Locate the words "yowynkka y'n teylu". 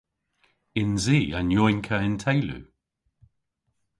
1.55-2.59